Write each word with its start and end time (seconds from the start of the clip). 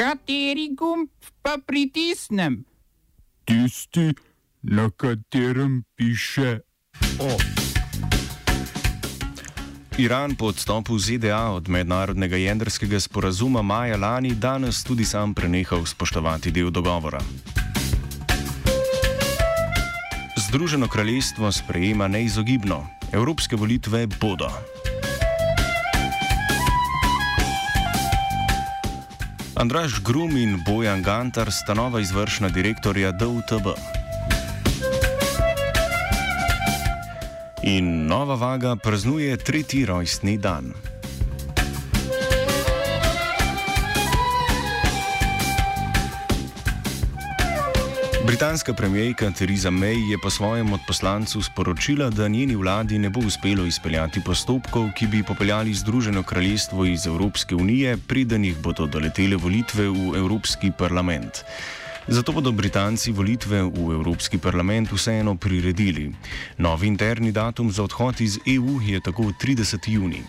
Kateri 0.00 0.70
gumb 0.72 1.12
pa 1.44 1.58
pritisnem? 1.66 2.64
Tisti, 3.44 4.14
na 4.62 4.88
katerem 4.96 5.84
piše 5.92 6.60
O. 7.20 7.36
Iran 9.98 10.34
po 10.40 10.46
odstopu 10.46 10.96
ZDA 10.98 11.52
od 11.52 11.68
mednarodnega 11.68 12.36
jedrskega 12.36 13.00
sporazuma 13.00 13.62
maja 13.62 13.96
lani 13.96 14.32
danes 14.34 14.80
tudi 14.84 15.04
sam 15.04 15.34
prenehal 15.34 15.84
spoštovati 15.84 16.50
del 16.50 16.70
dogovora. 16.70 17.20
Združeno 20.48 20.88
kraljestvo 20.88 21.52
sprejema 21.52 22.08
neizogibno: 22.08 22.86
Evropske 23.12 23.56
volitve 23.56 24.06
bodo. 24.06 24.48
Andraš 29.60 30.00
Grum 30.00 30.36
in 30.36 30.62
Bojan 30.66 31.02
Gantar 31.02 31.52
sta 31.52 31.74
nova 31.74 32.00
izvršna 32.00 32.48
direktorja 32.48 33.12
DUTB. 33.12 33.66
In 37.62 38.06
nova 38.06 38.34
vaga 38.34 38.76
praznuje 38.76 39.36
tretji 39.36 39.84
rojstni 39.86 40.38
dan. 40.38 40.72
Britanska 48.30 48.74
premijejka 48.74 49.30
Theresa 49.30 49.70
May 49.70 50.10
je 50.10 50.18
po 50.22 50.30
svojem 50.30 50.72
odposlancu 50.72 51.42
sporočila, 51.42 52.10
da 52.10 52.28
njeni 52.28 52.54
vladi 52.54 52.98
ne 52.98 53.10
bo 53.10 53.20
uspelo 53.26 53.64
izpeljati 53.66 54.20
postopkov, 54.24 54.92
ki 54.94 55.06
bi 55.06 55.22
popeljali 55.22 55.74
Združeno 55.74 56.22
kraljestvo 56.22 56.84
iz 56.84 57.06
Evropske 57.06 57.54
unije, 57.54 57.96
preden 57.96 58.44
jih 58.44 58.58
bodo 58.62 58.86
doletele 58.86 59.36
volitve 59.36 59.88
v 59.88 60.14
Evropski 60.16 60.70
parlament. 60.78 61.42
Zato 62.06 62.32
bodo 62.32 62.52
Britanci 62.52 63.12
volitve 63.12 63.62
v 63.62 63.90
Evropski 63.98 64.38
parlament 64.38 64.92
vseeno 64.92 65.34
priredili. 65.34 66.12
Novi 66.58 66.86
interni 66.86 67.32
datum 67.32 67.72
za 67.72 67.82
odhod 67.82 68.20
iz 68.20 68.38
EU 68.46 68.80
je 68.80 69.00
tako 69.00 69.22
30. 69.22 69.90
juni. 69.90 70.22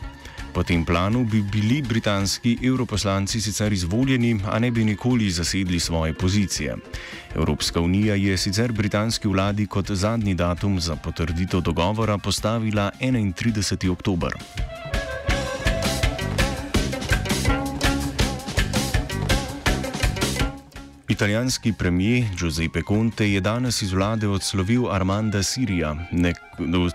Po 0.54 0.64
tem 0.64 0.86
planu 0.86 1.24
bi 1.26 1.42
bili 1.42 1.82
britanski 1.82 2.58
europoslanci 2.64 3.42
sicer 3.42 3.74
izvoljeni, 3.74 4.40
a 4.46 4.60
ne 4.60 4.72
bi 4.72 4.84
nikoli 4.84 5.30
zasedli 5.30 5.80
svoje 5.80 6.14
pozicije. 6.14 6.76
Evropska 7.36 7.80
unija 7.82 8.16
je 8.16 8.38
sicer 8.38 8.72
britanski 8.72 9.28
vladi 9.28 9.68
kot 9.68 9.92
zadnji 9.92 10.36
datum 10.36 10.80
za 10.80 10.96
potrditev 10.96 11.62
dogovora 11.62 12.18
postavila 12.18 12.92
31. 13.00 13.90
oktober. 13.92 14.32
Italijanski 21.12 21.74
premijer 21.74 22.26
Giuseppe 22.40 22.82
Conte 22.88 23.32
je 23.32 23.42
danes 23.42 23.82
iz 23.82 23.92
vlade 23.92 24.28
odslovil 24.28 24.86
Armanda 24.92 25.44
Sirija, 25.44 26.08
nek, 26.12 26.38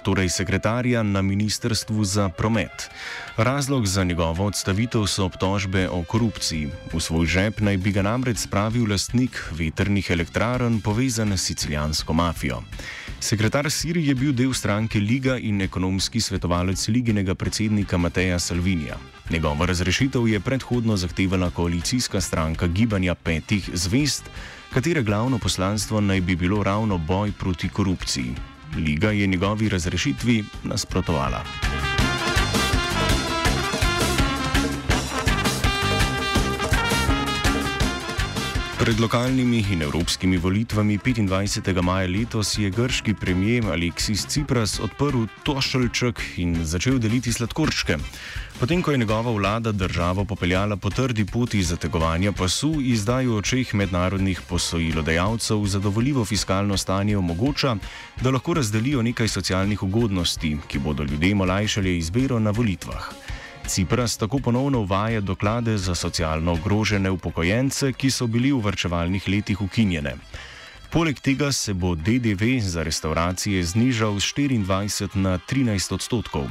torej 0.05 0.29
sekretarja 0.29 1.03
na 1.03 1.23
Ministrstvu 1.23 2.05
za 2.05 2.29
promet. 2.29 2.89
Razlog 3.37 3.87
za 3.87 4.05
njegovo 4.05 4.47
odstavitev 4.47 5.05
so 5.07 5.25
obtožbe 5.25 5.89
o 5.89 6.03
korupciji. 6.03 6.71
V 6.93 7.01
svoj 7.01 7.27
žep 7.27 7.61
naj 7.61 7.77
bi 7.77 7.93
ga 7.93 8.03
namreč 8.03 8.39
spravil 8.39 8.89
lastnik 8.91 9.37
veternih 9.53 10.11
elektrarn 10.11 10.81
povezan 10.81 11.37
s 11.37 11.45
sicilijansko 11.45 12.13
mafijo. 12.13 12.63
Sekretar 13.21 13.71
Sirij 13.71 14.09
je 14.09 14.15
bil 14.15 14.33
del 14.33 14.55
stranke 14.55 14.99
Liga 14.99 15.37
in 15.37 15.61
ekonomski 15.61 16.21
svetovalec 16.21 16.89
Liginega 16.89 17.35
predsednika 17.35 17.99
Mateja 17.99 18.39
Salvinija. 18.39 18.97
Njegova 19.31 19.67
razrešitev 19.67 20.29
je 20.29 20.41
predhodno 20.41 20.97
zahtevala 20.97 21.51
koalicijska 21.51 22.21
stranka 22.21 22.67
Gibanja 22.67 23.15
petih 23.15 23.71
zvest, 23.73 24.25
katere 24.75 25.03
glavno 25.03 25.39
poslanstvo 25.39 26.01
naj 26.01 26.21
bi 26.21 26.37
bilo 26.37 26.63
ravno 26.63 26.99
boj 26.99 27.33
proti 27.33 27.69
korupciji. 27.69 28.35
Liga 28.77 29.11
je 29.11 29.27
njegovi 29.27 29.69
razrešitvi 29.69 30.45
nasprotovala. 30.65 31.45
Pred 38.87 39.01
lokalnimi 39.03 39.65
in 39.73 39.83
evropskimi 39.83 40.37
volitvami 40.39 40.99
25. 40.99 41.83
maja 41.83 42.07
letos 42.07 42.59
je 42.59 42.71
grški 42.71 43.15
premijer 43.15 43.65
Aleksis 43.67 44.27
Cipras 44.27 44.79
odprl 44.81 45.25
tošelček 45.43 46.23
in 46.37 46.55
začel 46.65 47.01
deliti 47.03 47.33
sladkorčke. 47.33 47.97
Potem, 48.61 48.83
ko 48.83 48.95
je 48.95 48.99
njegova 48.99 49.33
vlada 49.33 49.73
državo 49.73 50.25
popeljala 50.25 50.77
po 50.77 50.91
trdi 50.91 51.25
poti 51.25 51.63
zategovanja 51.63 52.33
pasu, 52.33 52.77
izdaj 52.81 53.27
v 53.27 53.37
očeh 53.37 53.75
mednarodnih 53.75 54.41
posojilodajalcev 54.49 55.67
zadovoljivo 55.67 56.25
fiskalno 56.25 56.77
stanje 56.77 57.17
omogoča, 57.17 57.77
da 58.23 58.31
lahko 58.31 58.55
razdelijo 58.55 59.03
nekaj 59.03 59.29
socialnih 59.29 59.83
ugodnosti, 59.83 60.57
ki 60.69 60.79
bodo 60.79 61.03
ljudem 61.03 61.41
olajšali 61.41 61.99
izbiro 61.99 62.39
na 62.39 62.51
volitvah. 62.51 63.11
Cipras 63.67 64.17
tako 64.17 64.39
ponovno 64.39 64.81
uvaja 64.81 65.21
doklade 65.21 65.79
za 65.79 65.95
socialno 65.95 66.53
ogrožene 66.53 67.11
upokojence, 67.11 67.93
ki 67.93 68.11
so 68.11 68.27
bili 68.27 68.53
v 68.53 68.61
vrčevalnih 68.63 69.29
letih 69.29 69.61
ukinjene. 69.61 70.15
Poleg 70.91 71.21
tega 71.21 71.53
se 71.53 71.75
bo 71.75 71.95
DDV 71.95 72.61
za 72.61 72.83
restauracije 72.83 73.65
znižal 73.65 74.21
z 74.21 74.35
24 74.37 75.17
na 75.17 75.39
13 75.39 75.95
odstotkov. 75.95 76.47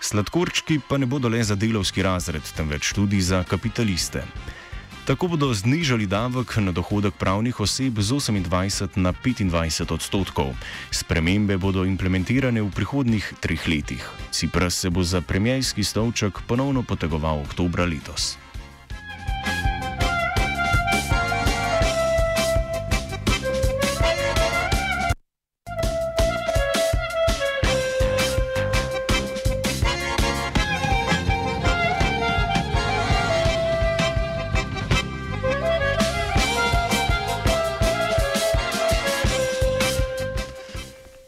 Sladkorčki 0.00 0.80
pa 0.88 0.96
ne 0.96 1.06
bodo 1.06 1.28
le 1.28 1.44
za 1.44 1.54
delovski 1.54 2.02
razred, 2.02 2.42
temveč 2.56 2.92
tudi 2.92 3.20
za 3.20 3.44
kapitaliste. 3.44 4.24
Tako 5.06 5.28
bodo 5.38 5.54
znižali 5.54 6.06
davek 6.10 6.56
na 6.58 6.74
dohodek 6.74 7.14
pravnih 7.14 7.60
oseb 7.62 7.94
z 8.02 8.18
28 8.18 8.98
na 8.98 9.14
25 9.14 9.94
odstotkov. 9.94 10.50
Spremembe 10.90 11.54
bodo 11.62 11.86
implementirane 11.86 12.58
v 12.58 12.70
prihodnih 12.74 13.22
treh 13.38 13.62
letih. 13.70 14.02
Cipras 14.34 14.74
se 14.74 14.90
bo 14.90 15.06
za 15.06 15.22
premijski 15.22 15.86
stolček 15.86 16.42
ponovno 16.50 16.82
potegoval 16.82 17.46
oktobra 17.46 17.86
letos. 17.86 18.34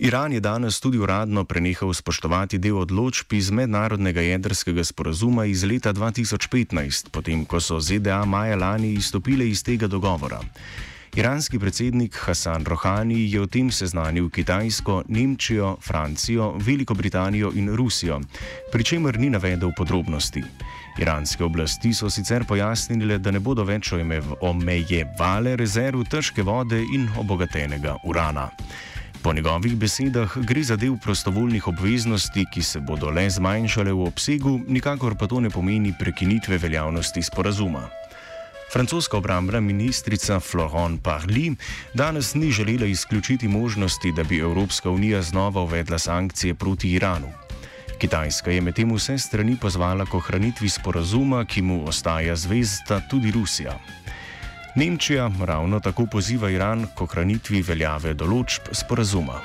Iran 0.00 0.32
je 0.32 0.40
danes 0.40 0.80
tudi 0.80 0.98
uradno 0.98 1.42
prenehal 1.44 1.94
spoštovati 1.94 2.58
del 2.58 2.76
odločb 2.78 3.32
iz 3.32 3.50
mednarodnega 3.50 4.20
jedrskega 4.20 4.84
sporazuma 4.84 5.44
iz 5.44 5.64
leta 5.64 5.92
2015, 5.92 7.08
potem 7.10 7.44
ko 7.44 7.58
so 7.60 7.80
ZDA 7.80 8.24
maja 8.24 8.56
lani 8.56 8.92
izstopile 8.92 9.48
iz 9.48 9.62
tega 9.62 9.86
dogovora. 9.86 10.38
Iranski 11.16 11.58
predsednik 11.58 12.14
Hasan 12.14 12.64
Rohani 12.64 13.30
je 13.32 13.40
o 13.40 13.46
tem 13.46 13.70
seznanil 13.70 14.28
Kitajsko, 14.30 15.02
Nemčijo, 15.08 15.76
Francijo, 15.82 16.54
Veliko 16.58 16.94
Britanijo 16.94 17.50
in 17.54 17.74
Rusijo, 17.76 18.20
pri 18.72 18.84
čemer 18.84 19.18
ni 19.18 19.30
navedel 19.30 19.72
podrobnosti. 19.76 20.42
Iranske 20.98 21.44
oblasti 21.44 21.94
so 21.94 22.10
sicer 22.10 22.44
pojasnile, 22.46 23.18
da 23.18 23.30
ne 23.30 23.40
bodo 23.40 23.64
več 23.64 23.90
omejevale 24.40 25.56
rezerv 25.56 26.04
težke 26.10 26.42
vode 26.42 26.78
in 26.94 27.08
obogatenega 27.18 27.96
urana. 28.04 28.48
Po 29.22 29.32
njegovih 29.32 29.76
besedah 29.76 30.36
gre 30.36 30.62
za 30.62 30.76
del 30.76 30.96
prostovoljnih 31.02 31.68
obveznosti, 31.68 32.44
ki 32.52 32.62
se 32.62 32.80
bodo 32.80 33.10
le 33.10 33.30
zmanjšale 33.30 33.92
v 33.92 34.06
obsegu, 34.06 34.60
nikakor 34.68 35.16
pa 35.18 35.26
to 35.26 35.40
ne 35.40 35.50
pomeni 35.50 35.94
prekinitve 35.98 36.58
veljavnosti 36.58 37.22
sporazuma. 37.22 37.88
Francoska 38.72 39.16
obrambna 39.16 39.60
ministrica 39.60 40.40
Florent 40.40 41.02
Parly 41.02 41.54
danes 41.94 42.34
ni 42.34 42.50
želela 42.50 42.86
izključiti 42.86 43.48
možnosti, 43.48 44.12
da 44.12 44.24
bi 44.24 44.38
Evropska 44.38 44.90
unija 44.90 45.22
znova 45.22 45.62
uvedla 45.62 45.98
sankcije 45.98 46.54
proti 46.54 46.90
Iranu. 46.90 47.32
Kitajska 47.98 48.50
je 48.50 48.60
medtem 48.60 48.94
vse 48.94 49.18
strani 49.18 49.56
pozvala 49.60 50.04
k 50.06 50.14
ohranitvi 50.14 50.68
sporazuma, 50.68 51.44
ki 51.44 51.62
mu 51.62 51.88
ostaja 51.88 52.36
zvezda 52.36 53.00
tudi 53.10 53.30
Rusija. 53.30 53.78
Nemčija 54.78 55.30
ravno 55.44 55.80
tako 55.80 56.06
poziva 56.06 56.50
Iran 56.50 56.84
k 56.94 57.02
ohranitvi 57.02 57.64
veljave 57.66 58.12
določb 58.14 58.68
sporazuma. 58.70 59.40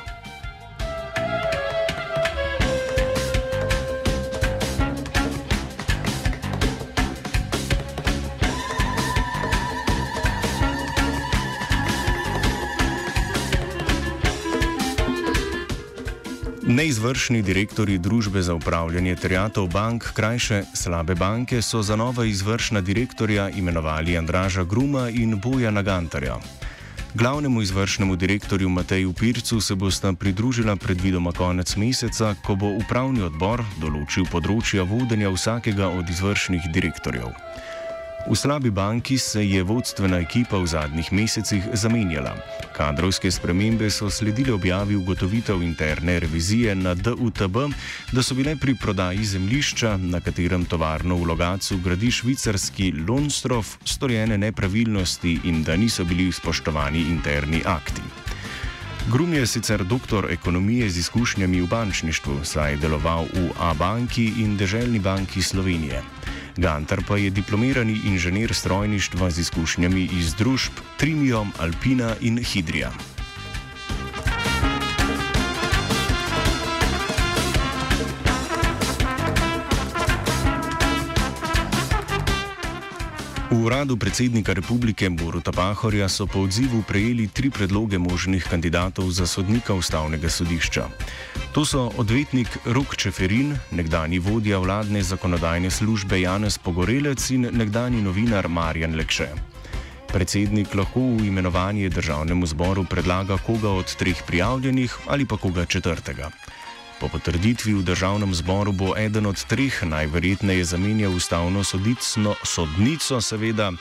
Neizvršni 16.64 17.42
direktori 17.44 17.98
družbe 18.00 18.42
za 18.42 18.54
upravljanje 18.56 19.16
terjatov 19.16 19.68
bank, 19.68 20.06
krajše 20.16 20.62
slabe 20.74 21.16
banke, 21.16 21.62
so 21.62 21.82
za 21.84 21.96
nova 21.96 22.26
izvršna 22.26 22.82
direktorja 22.82 23.50
imenovali 23.50 24.18
Andraža 24.18 24.64
Gruma 24.64 25.10
in 25.10 25.40
Boja 25.44 25.72
Nagantarja. 25.72 26.38
Glavnemu 27.14 27.62
izvršnemu 27.62 28.16
direktorju 28.16 28.70
Mateju 28.70 29.14
Pircu 29.14 29.62
se 29.62 29.76
bosta 29.76 30.14
pridružila 30.14 30.76
predvidoma 30.76 31.32
konec 31.32 31.76
meseca, 31.76 32.36
ko 32.46 32.56
bo 32.56 32.72
upravni 32.80 33.22
odbor 33.22 33.64
določil 33.82 34.24
področja 34.32 34.88
vodenja 34.88 35.36
vsakega 35.36 35.92
od 35.92 36.10
izvršnih 36.10 36.72
direktorjev. 36.72 37.28
V 38.24 38.36
slabi 38.36 38.72
banki 38.72 39.18
se 39.18 39.44
je 39.44 39.64
vodstvena 39.64 40.18
ekipa 40.24 40.56
v 40.58 40.68
zadnjih 40.68 41.12
mesecih 41.12 41.64
zamenjala. 41.76 42.32
Kadrovske 42.72 43.28
spremembe 43.32 43.90
so 43.92 44.08
sledile 44.10 44.54
objavi 44.54 44.96
ugotovitev 44.96 45.64
interne 45.64 46.20
revizije 46.20 46.76
na 46.76 46.94
DUTB, 46.94 47.58
da 48.12 48.24
so 48.24 48.36
bile 48.36 48.56
pri 48.56 48.76
prodaji 48.76 49.26
zemljišča, 49.26 49.98
na 49.98 50.22
katerem 50.24 50.66
tovarno 50.66 51.16
v 51.16 51.28
Logacu 51.28 51.78
gradi 51.84 52.12
švicarski 52.12 52.94
Lonstrof, 53.08 53.78
storjene 53.86 54.38
nepravilnosti 54.38 55.40
in 55.44 55.64
da 55.64 55.76
niso 55.76 56.06
bili 56.06 56.32
spoštovani 56.32 57.02
interni 57.02 57.62
akti. 57.66 58.02
Grum 59.12 59.34
je 59.34 59.48
sicer 59.48 59.84
doktor 59.84 60.32
ekonomije 60.32 60.90
z 60.90 60.98
izkušnjami 60.98 61.62
v 61.62 61.68
bančništvu, 61.68 62.40
saj 62.44 62.72
je 62.72 62.78
deloval 62.78 63.28
v 63.34 63.50
A-banki 63.60 64.32
in 64.40 64.58
Deželni 64.58 65.00
banki 65.00 65.42
Slovenije. 65.42 66.02
Gantar 66.58 67.02
pa 67.08 67.18
je 67.18 67.30
diplomirani 67.30 68.00
inženir 68.06 68.54
strojništva 68.54 69.30
z 69.32 69.40
izkušnjami 69.40 70.10
iz 70.20 70.36
družb 70.36 70.72
Trimium, 70.98 71.52
Alpina 71.60 72.16
in 72.22 72.38
Hidrija. 72.44 72.92
V 83.54 83.70
uradu 83.70 83.94
predsednika 84.02 84.50
republike 84.54 85.06
Boruta 85.14 85.54
Pahorja 85.54 86.10
so 86.10 86.26
po 86.26 86.42
odzivu 86.42 86.82
prejeli 86.82 87.30
tri 87.30 87.54
predloge 87.54 88.02
možnih 88.02 88.42
kandidatov 88.42 89.14
za 89.14 89.30
sodnika 89.30 89.78
ustavnega 89.78 90.26
sodišča. 90.26 90.90
To 91.54 91.62
so 91.62 91.94
odvetnik 92.02 92.50
Rok 92.66 92.98
Čeferin, 92.98 93.54
nekdani 93.70 94.18
vodja 94.18 94.58
vladne 94.58 95.06
zakonodajne 95.06 95.70
službe 95.70 96.18
Janez 96.26 96.58
Pogorelec 96.58 97.22
in 97.30 97.46
nekdani 97.54 98.02
novinar 98.02 98.50
Marjan 98.50 98.98
Lekše. 98.98 99.30
Predsednik 100.10 100.74
lahko 100.74 101.14
v 101.14 101.30
imenovanje 101.30 101.94
državnemu 101.94 102.50
zboru 102.50 102.90
predlaga 102.90 103.38
koga 103.38 103.70
od 103.70 103.86
treh 103.86 104.18
prijavljenih 104.28 104.98
ali 105.14 105.30
pa 105.30 105.38
koga 105.38 105.66
četrtega. 105.66 106.34
Po 107.00 107.08
potrditvi 107.08 107.74
v 107.74 107.84
državnem 107.84 108.34
zboru 108.34 108.72
bo 108.72 108.94
eden 108.98 109.26
od 109.26 109.40
treh 109.46 109.84
najverjetneje 109.84 110.66
zamenjal 110.66 111.16
ustavno 111.16 111.64
sodicno, 111.64 112.36
sodnico, 112.44 113.22
seveda 113.22 113.72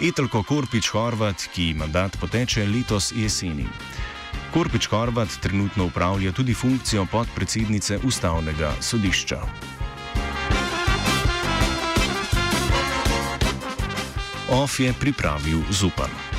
Etelko 0.00 0.42
Korpič 0.42 0.88
Horvat, 0.88 1.48
ki 1.54 1.74
mandat 1.74 2.16
poteče 2.20 2.66
letos 2.66 3.12
jeseni. 3.16 3.66
Korpič 4.52 4.86
Horvat 4.86 5.28
trenutno 5.40 5.84
upravlja 5.84 6.32
tudi 6.32 6.54
funkcijo 6.54 7.06
podpredsednice 7.06 7.98
ustavnega 8.04 8.74
sodišča. 8.80 9.40
OF 14.52 14.80
je 14.80 14.92
pripravil 14.92 15.64
Zupan. 15.70 16.31